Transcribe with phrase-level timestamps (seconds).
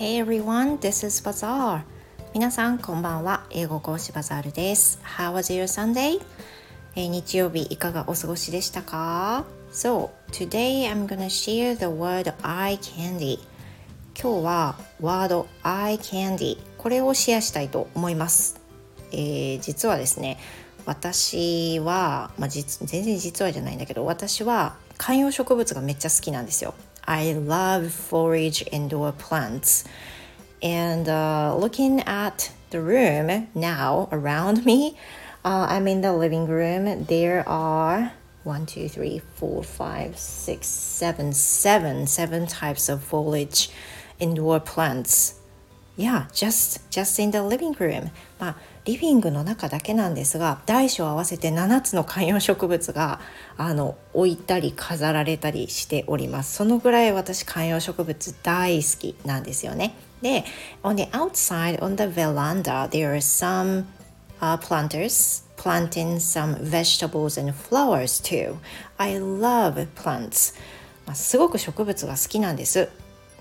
[0.00, 1.82] Hey everyone, this is Bazaar.
[2.32, 3.44] 皆さんこんばんは。
[3.50, 4.98] 英語講師バザールです。
[5.04, 6.22] How was your Sunday?
[6.96, 13.40] えー、日曜日いかがお過ごしでしたか？So, today I'm gonna share the word eye candy.
[14.18, 18.58] 今日はワード eye candy これをシェアしたいと思います。
[19.12, 20.38] えー、実はですね、
[20.86, 26.72] 私は、まあ、実全然実はじゃないんだけど私は観葉植物がめっちゃ好きなんですよ。
[27.06, 29.84] I love forage indoor plants.
[30.62, 34.96] And uh, looking at the room now around me,
[35.44, 37.04] uh, I'm in the living room.
[37.04, 38.12] There are
[38.44, 43.70] one, two, three, four, five, six, seven, seven, seven types of foliage
[44.18, 45.39] indoor plants.
[46.00, 48.10] Yeah, just just in the living room.
[48.38, 53.20] まあリビングの中だけなんですが大小合わせて7つの観葉植物が
[53.58, 60.44] あの置いたり飾られたりしておりますそのぐらい私観葉植物大好きなんですよねで
[60.82, 63.84] on the outside on the veranda there are some、
[64.40, 68.56] uh, planters planting some vegetables and flowers too
[68.96, 70.58] I love plants
[71.04, 72.88] まあすごく植物が好きなんです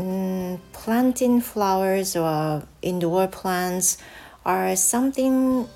[0.00, 3.96] Mm, planting flowers or indoor plants
[4.44, 5.66] are something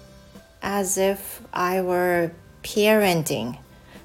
[0.63, 3.55] as if I were parenting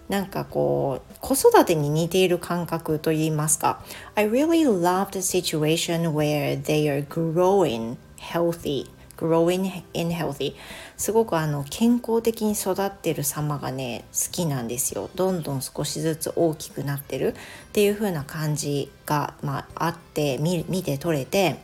[0.07, 3.83] なんかこう子育てに似ている感覚といいますか
[4.15, 8.87] I really love the situation where they are growing healthy
[9.20, 10.54] Growing in healthy
[10.96, 17.34] すごくあの健康的に育ってる様がね好きなんですよどんどん少しずつ大きくなってるっ
[17.72, 21.56] ていう風な感じが、まあ、あって見て取れて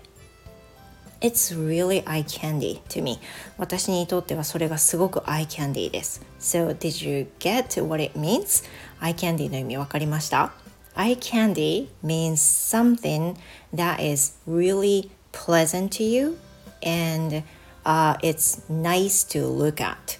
[1.20, 3.18] It's really eye candy to me
[3.56, 8.64] 私にとってはそれがすごく eye candy です So did you get what it means?
[9.00, 10.52] eye candy の意味わかりました
[10.94, 13.36] Eye candy means something
[13.74, 16.38] that is really pleasant to you
[16.82, 17.42] and、
[17.84, 20.18] uh, it's nice to look at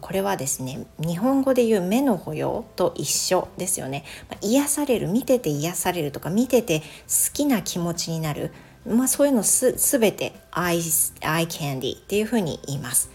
[0.00, 4.04] これはですね日本語で言う目の保養と一緒ですよね
[4.40, 6.84] 癒される見てて癒されるとか見てて好
[7.32, 8.50] きな気持ちになる
[8.86, 10.76] まあ、そういうのすべて eye,
[11.20, 13.10] eye candy っていうふうに言います。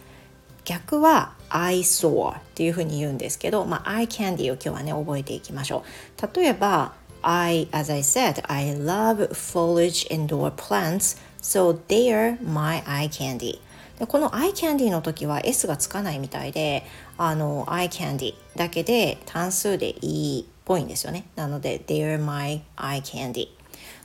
[0.66, 5.84] 逆は eye sore っていうふうに言うんですけど、まあ、eye candy を今日はね覚えていきましょ
[6.18, 6.40] う。
[6.40, 13.60] 例えば I, as I said, I love foliage indoor plants, so they're my eye candy.
[14.00, 16.86] でこの eye candy の時は S がつかないみたいで、
[17.18, 21.26] あの eye candy だけで単数でいいっぽいんですよね。
[21.36, 23.50] なので、they're my eye candy.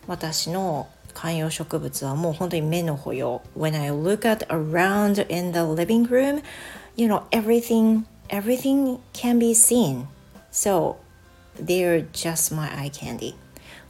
[0.06, 6.42] 私の観葉植物はもう本当に目の保養 When I look at around in the living room
[6.96, 10.06] you know everything everything can be seen
[10.50, 10.96] so
[11.56, 13.34] they're just my eye candy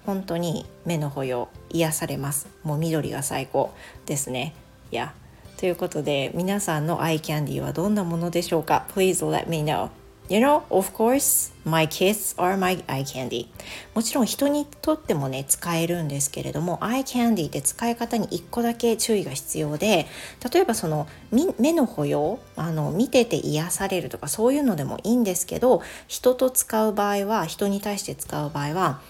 [0.07, 2.49] 本当に目の保養癒されます。
[2.63, 3.75] もう緑が最高
[4.07, 4.55] ですね。
[4.91, 5.13] いや。
[5.57, 9.89] ということで皆さんのアイキャンディーはどんなものでしょうか？Please let me know
[10.31, 13.49] You know, of course, my kids are my eye candy.
[13.95, 20.07] もちろん人にとってもね、使えるんですけれども、eye candy って使い方に1個だけ注意が必要で、
[20.51, 29.01] 例えばその目の保養、あの見てて癒されるとかそういうのでもいいんですけど、人と使う場合は、人に対して使う場合は、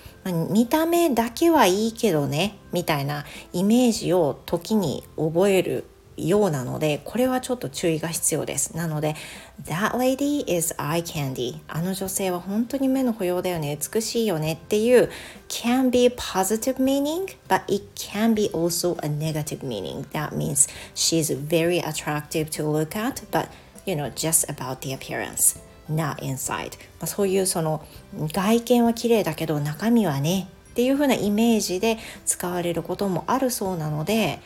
[0.50, 5.84] 見た目だけはいいけどね、みたいなイメージを時に覚える
[6.16, 9.16] ようなのでこれはちょっと注意が必要ですなので
[9.64, 15.10] That lady is eye candy あの女性は本当に目の保養だよね美しいよねっていう
[15.48, 21.32] can be positive meaning but it can be also a negative meaning that means she's
[21.48, 23.48] very attractive to look at but
[23.86, 25.60] you know just about the appearance
[25.90, 26.70] not inside
[27.00, 27.84] まあそういうその
[28.32, 34.40] 外見は綺麗だけど中身はねっていう風なイメージで使われることもあるそうなので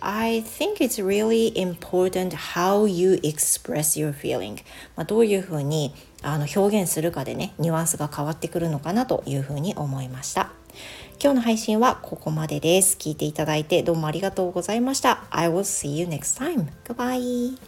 [0.00, 4.56] I think it's really important how you express your feeling、
[4.96, 10.50] まあ、どういうふうにあの表現するかでねニュアンスが変わってくるのかなというふうに思いました。
[11.22, 12.96] 今日の配信はここまでです。
[12.98, 15.24] 聞いていただいてどうもありがとうございました。
[15.30, 16.68] I will see you next time.
[16.84, 17.58] Goodbye.